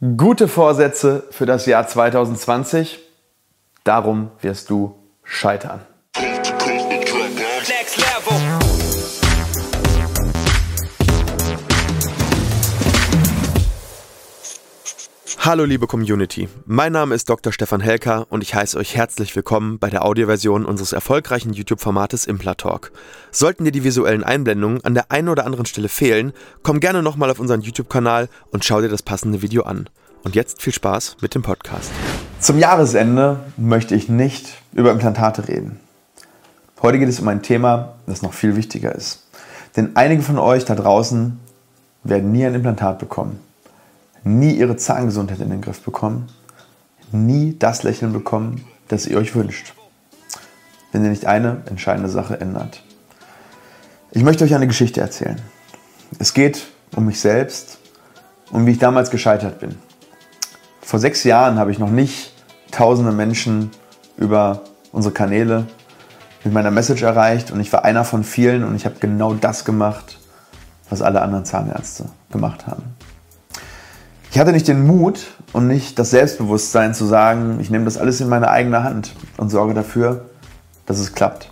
Gute 0.00 0.46
Vorsätze 0.46 1.24
für 1.32 1.44
das 1.44 1.66
Jahr 1.66 1.88
2020. 1.88 3.00
Darum 3.82 4.30
wirst 4.40 4.70
du 4.70 4.94
scheitern. 5.24 5.80
Hallo 15.48 15.64
liebe 15.64 15.86
Community, 15.86 16.46
mein 16.66 16.92
Name 16.92 17.14
ist 17.14 17.30
Dr. 17.30 17.54
Stefan 17.54 17.80
Helker 17.80 18.26
und 18.28 18.42
ich 18.42 18.54
heiße 18.54 18.76
euch 18.76 18.94
herzlich 18.94 19.34
willkommen 19.34 19.78
bei 19.78 19.88
der 19.88 20.04
Audioversion 20.04 20.66
unseres 20.66 20.92
erfolgreichen 20.92 21.54
YouTube-Formates 21.54 22.26
Implatalk. 22.26 22.92
Sollten 23.30 23.64
dir 23.64 23.72
die 23.72 23.82
visuellen 23.82 24.24
Einblendungen 24.24 24.84
an 24.84 24.92
der 24.92 25.10
einen 25.10 25.30
oder 25.30 25.46
anderen 25.46 25.64
Stelle 25.64 25.88
fehlen, 25.88 26.34
komm 26.62 26.80
gerne 26.80 27.02
nochmal 27.02 27.30
auf 27.30 27.40
unseren 27.40 27.62
YouTube-Kanal 27.62 28.28
und 28.50 28.66
schau 28.66 28.82
dir 28.82 28.90
das 28.90 29.02
passende 29.02 29.40
Video 29.40 29.62
an. 29.62 29.88
Und 30.22 30.34
jetzt 30.34 30.60
viel 30.60 30.74
Spaß 30.74 31.16
mit 31.22 31.34
dem 31.34 31.40
Podcast. 31.40 31.90
Zum 32.40 32.58
Jahresende 32.58 33.40
möchte 33.56 33.94
ich 33.94 34.10
nicht 34.10 34.52
über 34.74 34.90
Implantate 34.90 35.48
reden. 35.48 35.80
Heute 36.82 36.98
geht 36.98 37.08
es 37.08 37.20
um 37.20 37.28
ein 37.28 37.40
Thema, 37.40 37.94
das 38.06 38.20
noch 38.20 38.34
viel 38.34 38.54
wichtiger 38.54 38.94
ist. 38.94 39.24
Denn 39.76 39.92
einige 39.96 40.20
von 40.20 40.38
euch 40.38 40.66
da 40.66 40.74
draußen 40.74 41.40
werden 42.04 42.32
nie 42.32 42.44
ein 42.44 42.54
Implantat 42.54 42.98
bekommen, 42.98 43.40
nie 44.28 44.52
ihre 44.52 44.76
Zahngesundheit 44.76 45.40
in 45.40 45.50
den 45.50 45.60
Griff 45.60 45.80
bekommen, 45.80 46.28
nie 47.12 47.56
das 47.58 47.82
Lächeln 47.82 48.12
bekommen, 48.12 48.64
das 48.88 49.06
ihr 49.06 49.18
euch 49.18 49.34
wünscht, 49.34 49.74
wenn 50.92 51.04
ihr 51.04 51.10
nicht 51.10 51.26
eine 51.26 51.62
entscheidende 51.66 52.08
Sache 52.08 52.40
ändert. 52.40 52.82
Ich 54.10 54.22
möchte 54.22 54.44
euch 54.44 54.54
eine 54.54 54.66
Geschichte 54.66 55.00
erzählen. 55.00 55.40
Es 56.18 56.34
geht 56.34 56.66
um 56.94 57.06
mich 57.06 57.20
selbst 57.20 57.78
und 58.50 58.66
wie 58.66 58.72
ich 58.72 58.78
damals 58.78 59.10
gescheitert 59.10 59.60
bin. 59.60 59.76
Vor 60.80 60.98
sechs 60.98 61.24
Jahren 61.24 61.58
habe 61.58 61.70
ich 61.70 61.78
noch 61.78 61.90
nicht 61.90 62.32
tausende 62.70 63.12
Menschen 63.12 63.70
über 64.16 64.62
unsere 64.92 65.12
Kanäle 65.12 65.66
mit 66.44 66.52
meiner 66.52 66.70
Message 66.70 67.02
erreicht 67.02 67.50
und 67.50 67.60
ich 67.60 67.72
war 67.72 67.84
einer 67.84 68.04
von 68.04 68.24
vielen 68.24 68.64
und 68.64 68.74
ich 68.74 68.86
habe 68.86 68.96
genau 69.00 69.34
das 69.34 69.64
gemacht, 69.64 70.18
was 70.88 71.02
alle 71.02 71.20
anderen 71.20 71.44
Zahnärzte 71.44 72.06
gemacht 72.30 72.66
haben. 72.66 72.97
Ich 74.30 74.38
hatte 74.38 74.52
nicht 74.52 74.68
den 74.68 74.86
Mut 74.86 75.26
und 75.52 75.66
nicht 75.66 75.98
das 75.98 76.10
Selbstbewusstsein 76.10 76.94
zu 76.94 77.06
sagen, 77.06 77.58
ich 77.60 77.70
nehme 77.70 77.84
das 77.84 77.96
alles 77.96 78.20
in 78.20 78.28
meine 78.28 78.50
eigene 78.50 78.82
Hand 78.84 79.14
und 79.36 79.50
sorge 79.50 79.74
dafür, 79.74 80.26
dass 80.86 80.98
es 80.98 81.14
klappt. 81.14 81.50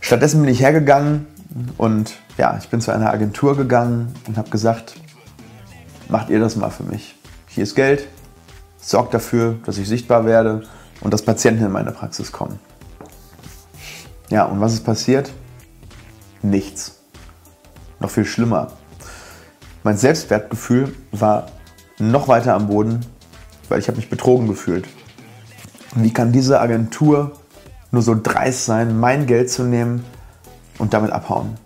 Stattdessen 0.00 0.40
bin 0.40 0.50
ich 0.50 0.60
hergegangen 0.60 1.26
und 1.76 2.14
ja, 2.38 2.56
ich 2.58 2.68
bin 2.68 2.80
zu 2.80 2.90
einer 2.90 3.12
Agentur 3.12 3.56
gegangen 3.56 4.14
und 4.26 4.38
habe 4.38 4.50
gesagt, 4.50 4.94
macht 6.08 6.30
ihr 6.30 6.40
das 6.40 6.56
mal 6.56 6.70
für 6.70 6.84
mich 6.84 7.14
hier 7.50 7.64
ist 7.64 7.74
Geld, 7.74 8.06
sorgt 8.78 9.12
dafür, 9.12 9.58
dass 9.66 9.76
ich 9.76 9.88
sichtbar 9.88 10.24
werde 10.24 10.62
und 11.00 11.12
dass 11.12 11.22
Patienten 11.22 11.64
in 11.64 11.72
meine 11.72 11.90
Praxis 11.90 12.30
kommen. 12.30 12.60
Ja, 14.28 14.44
und 14.44 14.60
was 14.60 14.72
ist 14.72 14.84
passiert? 14.84 15.32
Nichts. 16.42 17.00
Noch 17.98 18.10
viel 18.10 18.24
schlimmer. 18.24 18.72
Mein 19.82 19.96
Selbstwertgefühl 19.96 20.94
war 21.10 21.46
noch 21.98 22.28
weiter 22.28 22.54
am 22.54 22.66
Boden, 22.66 23.00
weil 23.68 23.78
ich 23.78 23.88
habe 23.88 23.96
mich 23.96 24.10
betrogen 24.10 24.46
gefühlt. 24.46 24.86
Wie 25.94 26.12
kann 26.12 26.32
diese 26.32 26.60
Agentur 26.60 27.32
nur 27.90 28.02
so 28.02 28.14
dreist 28.20 28.66
sein, 28.66 29.00
mein 29.00 29.26
Geld 29.26 29.50
zu 29.50 29.62
nehmen 29.64 30.04
und 30.78 30.92
damit 30.92 31.12
abhauen? 31.12 31.56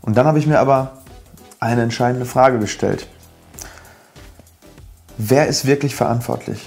Und 0.00 0.16
dann 0.16 0.26
habe 0.26 0.38
ich 0.38 0.46
mir 0.46 0.60
aber 0.60 0.98
eine 1.58 1.82
entscheidende 1.82 2.26
Frage 2.26 2.58
gestellt. 2.58 3.08
Wer 5.18 5.46
ist 5.48 5.66
wirklich 5.66 5.94
verantwortlich 5.94 6.66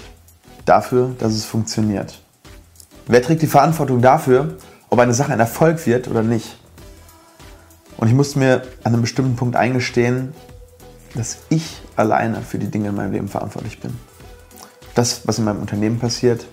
dafür, 0.64 1.14
dass 1.18 1.32
es 1.32 1.44
funktioniert? 1.44 2.20
Wer 3.06 3.22
trägt 3.22 3.42
die 3.42 3.46
Verantwortung 3.46 4.02
dafür, 4.02 4.56
ob 4.90 4.98
eine 4.98 5.14
Sache 5.14 5.32
ein 5.32 5.40
Erfolg 5.40 5.86
wird 5.86 6.08
oder 6.08 6.22
nicht? 6.22 6.58
Und 7.96 8.08
ich 8.08 8.14
musste 8.14 8.38
mir 8.38 8.62
an 8.84 8.92
einem 8.92 9.02
bestimmten 9.02 9.36
Punkt 9.36 9.56
eingestehen, 9.56 10.34
dass 11.14 11.38
ich 11.48 11.80
alleine 11.96 12.42
für 12.42 12.58
die 12.58 12.70
Dinge 12.70 12.88
in 12.88 12.94
meinem 12.94 13.12
Leben 13.12 13.28
verantwortlich 13.28 13.80
bin. 13.80 13.98
Das, 14.94 15.26
was 15.26 15.38
in 15.38 15.44
meinem 15.44 15.60
Unternehmen 15.60 15.98
passiert, 15.98 16.46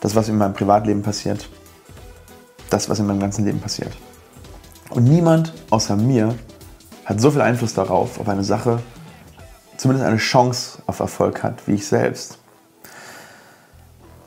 das, 0.00 0.14
was 0.14 0.28
in 0.28 0.38
meinem 0.38 0.54
Privatleben 0.54 1.02
passiert, 1.02 1.48
das, 2.70 2.88
was 2.88 2.98
in 3.00 3.06
meinem 3.06 3.20
ganzen 3.20 3.44
Leben 3.44 3.60
passiert. 3.60 3.96
Und 4.90 5.04
niemand 5.04 5.52
außer 5.70 5.96
mir 5.96 6.34
hat 7.04 7.20
so 7.20 7.30
viel 7.30 7.40
Einfluss 7.40 7.74
darauf, 7.74 8.20
ob 8.20 8.28
eine 8.28 8.44
Sache 8.44 8.80
zumindest 9.76 10.06
eine 10.06 10.18
Chance 10.18 10.78
auf 10.86 11.00
Erfolg 11.00 11.42
hat, 11.42 11.66
wie 11.66 11.74
ich 11.74 11.86
selbst. 11.86 12.38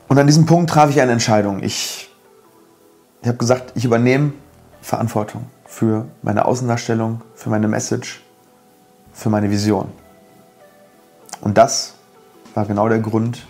Und 0.08 0.18
an 0.18 0.26
diesem 0.26 0.46
Punkt 0.46 0.70
traf 0.70 0.90
ich 0.90 1.00
eine 1.00 1.12
Entscheidung. 1.12 1.62
Ich, 1.62 2.10
ich 3.22 3.28
habe 3.28 3.38
gesagt, 3.38 3.72
ich 3.74 3.84
übernehme 3.84 4.32
Verantwortung 4.82 5.46
für 5.72 6.04
meine 6.20 6.44
Außendarstellung, 6.44 7.22
für 7.34 7.48
meine 7.48 7.66
Message, 7.66 8.22
für 9.14 9.30
meine 9.30 9.50
Vision. 9.50 9.90
Und 11.40 11.56
das 11.56 11.94
war 12.54 12.66
genau 12.66 12.90
der 12.90 12.98
Grund, 12.98 13.46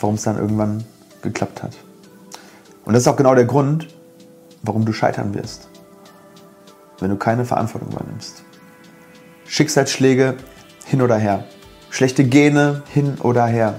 warum 0.00 0.14
es 0.14 0.22
dann 0.22 0.38
irgendwann 0.38 0.84
geklappt 1.20 1.62
hat. 1.62 1.72
Und 2.86 2.94
das 2.94 3.02
ist 3.02 3.08
auch 3.08 3.16
genau 3.16 3.34
der 3.34 3.44
Grund, 3.44 3.88
warum 4.62 4.86
du 4.86 4.94
scheitern 4.94 5.34
wirst, 5.34 5.68
wenn 6.98 7.10
du 7.10 7.16
keine 7.16 7.44
Verantwortung 7.44 7.92
übernimmst. 7.92 8.42
Schicksalsschläge 9.44 10.38
hin 10.86 11.02
oder 11.02 11.18
her. 11.18 11.44
Schlechte 11.90 12.24
Gene, 12.24 12.82
hin 12.88 13.18
oder 13.20 13.44
her. 13.44 13.78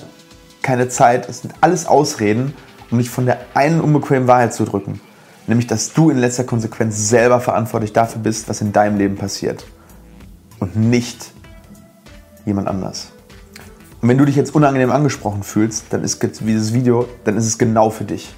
Keine 0.61 0.87
Zeit, 0.87 1.27
es 1.27 1.41
sind 1.41 1.55
alles 1.61 1.87
Ausreden, 1.87 2.53
um 2.91 2.97
mich 2.97 3.09
von 3.09 3.25
der 3.25 3.39
einen 3.55 3.81
unbequemen 3.81 4.27
Wahrheit 4.27 4.53
zu 4.53 4.65
drücken. 4.65 5.01
Nämlich, 5.49 5.65
dass 5.65 5.93
du 5.93 6.11
in 6.11 6.19
letzter 6.19 6.43
Konsequenz 6.43 7.09
selber 7.09 7.39
verantwortlich 7.39 7.91
dafür 7.91 8.21
bist, 8.21 8.47
was 8.47 8.61
in 8.61 8.71
deinem 8.71 8.99
Leben 8.99 9.15
passiert. 9.15 9.65
Und 10.59 10.75
nicht 10.75 11.31
jemand 12.45 12.67
anders. 12.67 13.11
Und 13.99 14.09
wenn 14.09 14.19
du 14.19 14.25
dich 14.25 14.35
jetzt 14.35 14.53
unangenehm 14.53 14.91
angesprochen 14.91 15.41
fühlst, 15.41 15.85
dann 15.89 16.03
ist 16.03 16.21
dieses 16.21 16.71
Video, 16.73 17.07
dann 17.23 17.35
ist 17.35 17.47
es 17.47 17.57
genau 17.57 17.89
für 17.89 18.03
dich. 18.03 18.31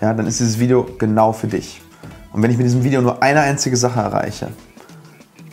Ja, 0.00 0.14
dann 0.14 0.26
ist 0.26 0.40
dieses 0.40 0.58
Video 0.58 0.84
genau 0.98 1.32
für 1.32 1.46
dich. 1.46 1.80
Und 2.32 2.42
wenn 2.42 2.50
ich 2.50 2.56
mit 2.56 2.66
diesem 2.66 2.82
Video 2.82 3.02
nur 3.02 3.22
eine 3.22 3.42
einzige 3.42 3.76
Sache 3.76 4.00
erreiche, 4.00 4.48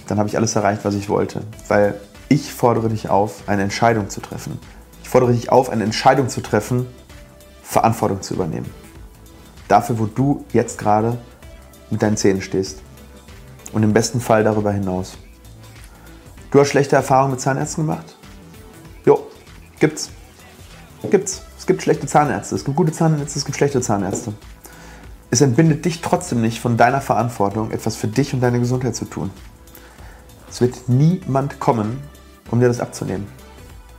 dann 0.07 0.17
habe 0.17 0.27
ich 0.27 0.37
alles 0.37 0.55
erreicht, 0.55 0.83
was 0.85 0.95
ich 0.95 1.07
wollte. 1.07 1.43
Weil 1.67 1.99
ich 2.29 2.51
fordere 2.51 2.89
dich 2.89 3.09
auf, 3.09 3.43
eine 3.45 3.61
Entscheidung 3.61 4.09
zu 4.09 4.21
treffen. 4.21 4.57
Ich 5.03 5.09
fordere 5.09 5.33
dich 5.33 5.51
auf, 5.51 5.69
eine 5.69 5.83
Entscheidung 5.83 6.29
zu 6.29 6.41
treffen, 6.41 6.87
Verantwortung 7.61 8.23
zu 8.23 8.33
übernehmen. 8.33 8.82
Dafür, 9.67 9.99
wo 9.99 10.05
du 10.05 10.45
jetzt 10.53 10.77
gerade 10.77 11.17
mit 11.89 12.01
deinen 12.01 12.17
Zähnen 12.17 12.41
stehst. 12.41 12.81
Und 13.71 13.83
im 13.83 13.93
besten 13.93 14.21
Fall 14.21 14.43
darüber 14.43 14.71
hinaus. 14.71 15.17
Du 16.51 16.59
hast 16.59 16.69
schlechte 16.69 16.95
Erfahrungen 16.95 17.31
mit 17.31 17.41
Zahnärzten 17.41 17.85
gemacht? 17.85 18.15
Jo, 19.05 19.27
gibt's. 19.79 20.11
Gibt's. 21.09 21.41
Es 21.57 21.65
gibt 21.65 21.81
schlechte 21.81 22.07
Zahnärzte, 22.07 22.55
es 22.55 22.65
gibt 22.65 22.75
gute 22.75 22.91
Zahnärzte, 22.91 23.39
es 23.39 23.45
gibt 23.45 23.57
schlechte 23.57 23.81
Zahnärzte. 23.81 24.33
Es 25.31 25.41
entbindet 25.41 25.85
dich 25.85 26.01
trotzdem 26.01 26.41
nicht 26.41 26.59
von 26.59 26.77
deiner 26.77 27.01
Verantwortung, 27.01 27.71
etwas 27.71 27.95
für 27.95 28.07
dich 28.07 28.33
und 28.33 28.41
deine 28.41 28.59
Gesundheit 28.59 28.95
zu 28.95 29.05
tun. 29.05 29.31
Es 30.49 30.61
wird 30.61 30.87
niemand 30.87 31.59
kommen 31.59 32.03
um 32.51 32.59
dir 32.59 32.67
das 32.67 32.79
abzunehmen. 32.79 33.27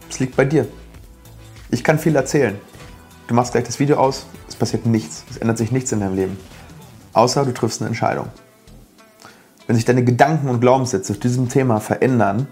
Es 0.08 0.20
liegt 0.20 0.36
bei 0.36 0.44
dir. 0.44 0.66
Ich 1.70 1.82
kann 1.82 1.98
viel 1.98 2.14
erzählen. 2.14 2.56
Du 3.26 3.34
machst 3.34 3.52
gleich 3.52 3.64
das 3.64 3.80
Video 3.80 3.96
aus, 3.96 4.26
es 4.48 4.54
passiert 4.54 4.84
nichts, 4.84 5.24
es 5.30 5.38
ändert 5.38 5.56
sich 5.56 5.72
nichts 5.72 5.92
in 5.92 6.00
deinem 6.00 6.14
Leben. 6.14 6.38
Außer 7.14 7.44
du 7.44 7.54
triffst 7.54 7.80
eine 7.80 7.88
Entscheidung. 7.88 8.26
Wenn 9.66 9.76
sich 9.76 9.86
deine 9.86 10.04
Gedanken 10.04 10.48
und 10.48 10.60
Glaubenssätze 10.60 11.14
zu 11.14 11.18
diesem 11.18 11.48
Thema 11.48 11.80
verändern, 11.80 12.46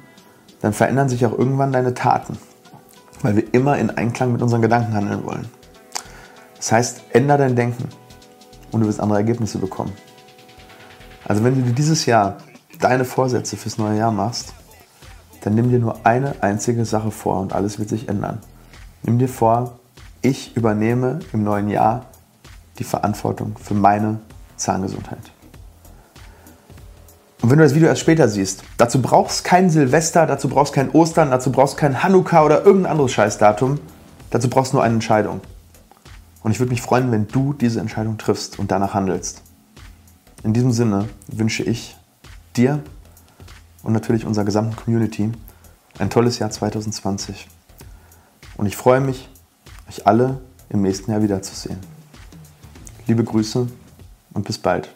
dann 0.63 0.73
verändern 0.73 1.11
sich 1.11 1.27
auch 1.27 1.37
irgendwann 1.37 1.73
deine 1.73 1.93
Taten, 1.93 2.39
weil 3.21 3.37
wir 3.37 3.53
immer 3.53 3.77
in 3.77 3.91
Einklang 3.91 4.33
mit 4.33 4.41
unseren 4.41 4.63
Gedanken 4.63 4.95
handeln 4.95 5.25
wollen. 5.27 5.47
Das 6.57 6.73
heißt, 6.73 7.03
ändere 7.11 7.39
dein 7.39 7.57
Denken 7.57 7.89
und 8.71 8.81
du 8.81 8.87
wirst 8.87 9.01
andere 9.01 9.19
Ergebnisse 9.19 9.59
bekommen. 9.59 9.93
Also 11.25 11.45
wenn 11.45 11.55
du 11.55 11.63
dir 11.63 11.75
dieses 11.75 12.07
Jahr 12.07 12.39
deine 12.81 13.05
Vorsätze 13.05 13.57
fürs 13.57 13.77
neue 13.77 13.99
Jahr 13.99 14.11
machst, 14.11 14.55
dann 15.43 15.55
nimm 15.55 15.71
dir 15.71 15.81
nur 15.81 16.07
eine 16.07 16.37
einzige 16.43 16.85
Sache 16.85 17.11
vor 17.11 17.41
und 17.41 17.53
alles 17.53 17.79
wird 17.79 17.89
sich 17.89 18.09
ändern. 18.09 18.39
Nimm 19.03 19.19
dir 19.19 19.29
vor, 19.29 19.81
ich 20.23 20.57
übernehme 20.57 21.19
im 21.33 21.45
neuen 21.45 21.69
Jahr 21.69 22.07
die 22.79 22.85
Verantwortung 22.85 23.57
für 23.61 23.75
meine 23.75 24.21
Zahngesundheit. 24.57 25.33
Und 27.43 27.51
wenn 27.51 27.59
du 27.59 27.65
das 27.65 27.75
Video 27.75 27.89
erst 27.89 28.01
später 28.01 28.29
siehst, 28.29 28.63
dazu 28.77 29.03
brauchst 29.03 29.45
kein 29.45 29.69
Silvester, 29.69 30.27
dazu 30.27 30.49
brauchst 30.49 30.73
kein 30.73 30.91
Ostern, 30.91 31.31
dazu 31.31 31.51
brauchst 31.51 31.77
kein 31.77 32.03
Hanukkah 32.03 32.45
oder 32.45 32.65
irgendein 32.65 32.93
anderes 32.93 33.13
Scheißdatum, 33.13 33.81
dazu 34.31 34.49
brauchst 34.49 34.73
du 34.73 34.77
nur 34.77 34.85
eine 34.85 34.95
Entscheidung. 34.95 35.41
Und 36.45 36.53
ich 36.53 36.61
würde 36.61 36.71
mich 36.71 36.83
freuen, 36.83 37.11
wenn 37.11 37.27
du 37.27 37.53
diese 37.53 37.81
Entscheidung 37.81 38.17
triffst 38.17 38.61
und 38.61 38.71
danach 38.71 38.95
handelst. 38.95 39.43
In 40.45 40.53
diesem 40.53 40.71
Sinne 40.71 41.09
wünsche 41.27 41.65
ich 41.65 41.97
dir 42.57 42.81
und 43.83 43.93
natürlich 43.93 44.25
unserer 44.25 44.45
gesamten 44.45 44.77
Community 44.77 45.33
ein 45.99 46.11
tolles 46.11 46.39
Jahr 46.39 46.51
2020. 46.51 47.49
Und 48.57 48.67
ich 48.67 48.77
freue 48.77 49.01
mich, 49.01 49.29
euch 49.93 50.07
alle 50.07 50.41
im 50.71 50.83
nächsten 50.83 51.11
Jahr 51.11 51.23
wiederzusehen. 51.23 51.79
Liebe 53.07 53.25
Grüße 53.25 53.67
und 54.33 54.47
bis 54.47 54.57
bald. 54.57 54.89